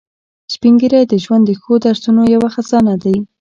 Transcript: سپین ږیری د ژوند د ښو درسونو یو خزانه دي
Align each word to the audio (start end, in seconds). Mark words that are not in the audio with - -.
سپین 0.53 0.73
ږیری 0.81 1.01
د 1.07 1.13
ژوند 1.23 1.43
د 1.47 1.51
ښو 1.61 1.73
درسونو 1.85 2.21
یو 2.33 2.41
خزانه 2.55 2.93
دي 3.03 3.15